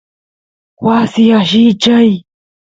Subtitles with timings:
[0.85, 2.11] wasi allichay